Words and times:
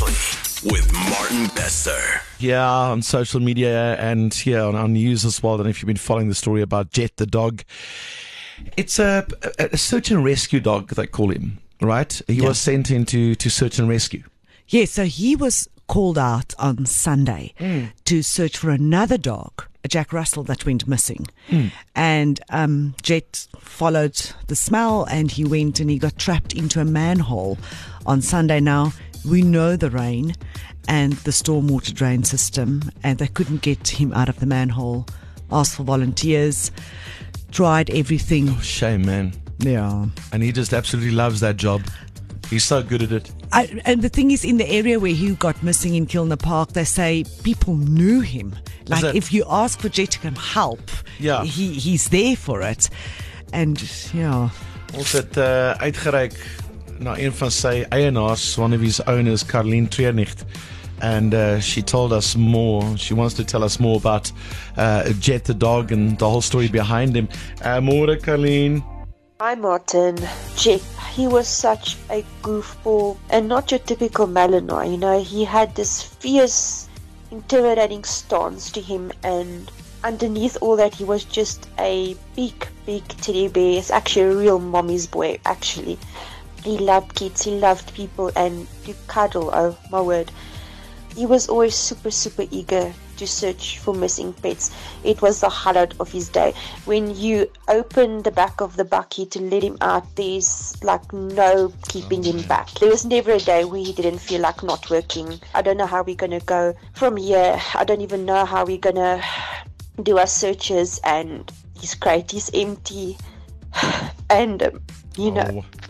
Seriously, 0.00 0.70
with 0.70 0.92
Martin 0.92 1.46
Bester. 1.54 1.98
Yeah, 2.38 2.68
on 2.68 3.00
social 3.02 3.40
media 3.40 3.96
and 3.96 4.44
yeah, 4.46 4.62
on 4.64 4.74
our 4.74 4.88
news 4.88 5.24
as 5.24 5.42
well. 5.42 5.58
And 5.60 5.68
if 5.68 5.80
you've 5.80 5.86
been 5.86 5.96
following 5.96 6.28
the 6.28 6.34
story 6.34 6.60
about 6.62 6.90
Jet 6.92 7.16
the 7.16 7.26
dog, 7.26 7.62
it's 8.76 8.98
a, 8.98 9.26
a, 9.58 9.70
a 9.72 9.76
search 9.76 10.10
and 10.10 10.22
rescue 10.24 10.60
dog, 10.60 10.90
they 10.90 11.06
call 11.06 11.30
him, 11.30 11.58
right? 11.80 12.20
He 12.26 12.34
Yeah. 12.34 12.48
was 12.48 12.58
sent 12.58 12.90
into 12.90 13.34
to 13.36 13.48
search 13.50 13.78
and 13.78 13.88
rescue. 13.88 14.22
Yes, 14.68 14.90
so 14.90 15.04
he 15.04 15.34
was 15.36 15.68
called 15.86 16.18
out 16.18 16.52
on 16.58 16.84
Sunday 16.86 17.54
to 18.04 18.22
search 18.22 18.56
for 18.58 18.70
another 18.70 19.16
dog, 19.16 19.64
a 19.84 19.88
Jack 19.88 20.12
Russell 20.12 20.42
that 20.44 20.66
went 20.66 20.88
missing. 20.88 21.26
And 21.94 22.40
um, 22.50 22.96
Jet 23.02 23.46
followed 23.60 24.20
the 24.48 24.56
smell 24.56 25.04
and 25.04 25.30
he 25.30 25.44
went 25.44 25.78
and 25.78 25.88
he 25.88 25.98
got 25.98 26.18
trapped 26.18 26.52
into 26.54 26.80
a 26.80 26.84
manhole 26.84 27.56
on 28.04 28.20
Sunday. 28.20 28.58
Now, 28.58 28.92
we 29.28 29.42
know 29.42 29.76
the 29.76 29.90
rain 29.90 30.34
and 30.88 31.12
the 31.24 31.30
stormwater 31.32 31.92
drain 31.92 32.24
system, 32.24 32.82
and 33.02 33.18
they 33.18 33.26
couldn't 33.28 33.62
get 33.62 33.88
him 33.88 34.12
out 34.12 34.28
of 34.28 34.38
the 34.40 34.46
manhole. 34.46 35.06
Asked 35.50 35.76
for 35.76 35.82
volunteers, 35.84 36.70
tried 37.50 37.90
everything. 37.90 38.58
Shame, 38.60 39.04
man. 39.04 39.32
Yeah. 39.58 40.06
And 40.32 40.42
he 40.42 40.52
just 40.52 40.72
absolutely 40.72 41.12
loves 41.12 41.40
that 41.40 41.56
job. 41.56 41.82
He's 42.50 42.64
so 42.64 42.82
good 42.82 43.02
at 43.02 43.10
it. 43.12 43.30
I, 43.52 43.80
and 43.84 44.02
the 44.02 44.08
thing 44.08 44.30
is, 44.30 44.44
in 44.44 44.56
the 44.58 44.68
area 44.68 44.98
where 45.00 45.12
he 45.14 45.34
got 45.34 45.60
missing 45.62 45.94
in 45.94 46.06
Kilner 46.06 46.38
Park, 46.40 46.72
they 46.72 46.84
say 46.84 47.24
people 47.42 47.76
knew 47.76 48.20
him. 48.20 48.54
Like, 48.88 49.02
that- 49.02 49.14
if 49.16 49.32
you 49.32 49.44
ask 49.48 49.80
for 49.80 49.88
Jet 49.88 50.10
to 50.12 50.18
come 50.20 50.36
help, 50.36 50.90
Yeah. 51.18 51.42
he, 51.44 51.72
he's 51.72 52.08
there 52.08 52.36
for 52.36 52.62
it. 52.62 52.88
And 53.52 53.80
yeah, 54.14 54.50
Ons 54.94 55.12
het 55.12 55.36
uh, 55.36 55.74
uitgereik 55.82 56.34
na 56.98 57.16
een 57.18 57.32
van 57.32 57.50
sy 57.50 57.84
eienaars, 57.90 58.58
one 58.58 58.74
of 58.74 58.80
his 58.80 59.00
owners, 59.06 59.44
Carlene 59.44 59.88
Treurnicht. 59.88 60.44
And 61.00 61.34
uh, 61.34 61.60
she 61.60 61.82
told 61.82 62.12
us 62.12 62.36
more. 62.36 62.96
She 62.96 63.12
wants 63.14 63.34
to 63.34 63.44
tell 63.44 63.62
us 63.62 63.78
more 63.78 63.96
about 63.98 64.32
uh, 64.76 65.12
Jet 65.20 65.44
the 65.44 65.54
dog 65.54 65.92
and 65.92 66.18
the 66.18 66.28
whole 66.28 66.40
story 66.40 66.68
behind 66.68 67.14
him. 67.14 67.28
Uh, 67.62 67.80
more, 67.80 68.06
Carlene. 68.16 68.82
Hi 69.38 69.54
Martin. 69.54 70.16
Jet, 70.56 70.80
he 71.12 71.26
was 71.26 71.46
such 71.46 71.96
a 72.08 72.24
goofball 72.42 73.18
and 73.28 73.48
not 73.48 73.70
your 73.70 73.80
typical 73.80 74.26
Malinois, 74.26 74.90
you 74.90 74.96
know, 74.96 75.22
he 75.22 75.44
had 75.44 75.74
this 75.74 76.02
fierce, 76.02 76.88
intimidating 77.30 78.02
stance 78.04 78.70
to 78.70 78.80
him 78.80 79.12
and 79.22 79.70
underneath 80.04 80.56
all 80.62 80.76
that 80.76 80.94
he 80.94 81.04
was 81.04 81.24
just 81.24 81.68
a 81.78 82.16
big, 82.34 82.66
big 82.86 83.06
teddy 83.08 83.48
bear. 83.48 83.78
It's 83.78 83.90
actually 83.90 84.22
a 84.22 84.36
real 84.36 84.58
mommy's 84.58 85.06
boy, 85.06 85.38
actually. 85.44 85.98
He 86.66 86.78
loved 86.78 87.14
kids, 87.14 87.44
he 87.44 87.52
loved 87.52 87.94
people 87.94 88.32
and 88.34 88.66
to 88.86 88.94
cuddle, 89.06 89.50
oh 89.52 89.78
my 89.92 90.00
word. 90.00 90.32
He 91.14 91.24
was 91.24 91.48
always 91.48 91.76
super, 91.76 92.10
super 92.10 92.44
eager 92.50 92.92
to 93.18 93.26
search 93.26 93.78
for 93.78 93.94
missing 93.94 94.32
pets. 94.32 94.72
It 95.04 95.22
was 95.22 95.40
the 95.40 95.48
highlight 95.48 95.94
of 96.00 96.10
his 96.10 96.28
day. 96.28 96.54
When 96.84 97.14
you 97.14 97.48
open 97.68 98.24
the 98.24 98.32
back 98.32 98.60
of 98.60 98.76
the 98.76 98.84
bakkie 98.84 99.30
to 99.30 99.40
let 99.40 99.62
him 99.62 99.78
out, 99.80 100.16
there's 100.16 100.76
like 100.82 101.12
no 101.12 101.72
keeping 101.86 102.24
him 102.24 102.42
back. 102.42 102.68
There 102.80 102.90
was 102.90 103.04
never 103.06 103.30
a 103.30 103.38
day 103.38 103.64
where 103.64 103.78
he 103.84 103.92
didn't 103.92 104.18
feel 104.18 104.40
like 104.40 104.64
not 104.64 104.90
working. 104.90 105.38
I 105.54 105.62
don't 105.62 105.76
know 105.76 105.86
how 105.86 106.02
we're 106.02 106.16
gonna 106.16 106.40
go 106.40 106.74
from 106.94 107.16
here. 107.16 107.60
I 107.76 107.84
don't 107.84 108.00
even 108.00 108.26
know 108.26 108.44
how 108.44 108.64
we're 108.66 108.76
gonna 108.76 109.22
do 110.02 110.18
our 110.18 110.26
searches, 110.26 111.00
and 111.04 111.50
his 111.80 111.94
crate 111.94 112.34
is 112.34 112.50
empty. 112.52 113.16
And 114.28 114.60
um, 114.64 114.80
you 115.16 115.30
know, 115.30 115.62
Oh, 115.62 115.85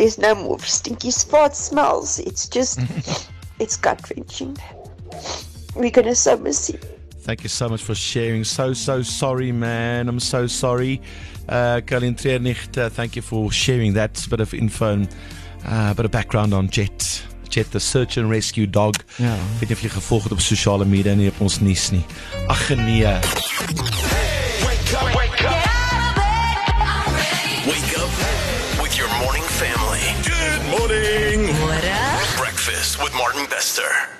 there's 0.00 0.16
no 0.16 0.34
more 0.34 0.58
stinky 0.60 1.10
fart 1.10 1.54
smells. 1.54 2.18
It's 2.20 2.48
just, 2.48 2.80
it's 3.58 3.76
gut 3.76 4.00
wrenching. 4.08 4.56
We're 5.76 5.90
gonna 5.90 6.14
so 6.14 6.38
miss 6.38 6.70
him. 6.70 6.80
thank 7.20 7.42
you 7.42 7.50
so 7.50 7.68
much 7.68 7.82
for 7.82 7.94
sharing. 7.94 8.42
So, 8.44 8.72
so 8.72 9.02
sorry, 9.02 9.52
man. 9.52 10.08
I'm 10.08 10.18
so 10.18 10.46
sorry. 10.46 11.02
Uh, 11.46 11.82
Carlene 11.84 12.16
Treurnicht, 12.16 12.78
uh, 12.78 12.88
thank 12.88 13.14
you 13.14 13.20
for 13.20 13.52
sharing 13.52 13.92
that 13.92 14.26
bit 14.30 14.40
of 14.40 14.54
info 14.54 14.94
and 14.94 15.08
uh, 15.66 15.92
bit 15.92 16.06
of 16.06 16.10
background 16.10 16.54
on 16.54 16.70
Jet. 16.70 17.22
Jet, 17.50 17.70
the 17.72 17.80
search 17.80 18.16
and 18.16 18.30
rescue 18.30 18.66
dog. 18.66 18.94
Ja. 19.18 19.34
Ek 19.34 19.60
weet 19.60 19.68
nie 19.68 19.76
of 19.76 19.84
jy 19.84 19.92
gevolg 19.98 20.30
het 20.30 20.32
op 20.32 20.40
sosiale 20.40 20.88
media 20.88 21.12
nie 21.14 21.28
op 21.28 21.44
ons 21.44 21.60
nuus 21.60 21.90
nie. 21.92 22.04
Ag 22.48 22.70
nee. 22.80 23.89
Chester. 33.60 34.19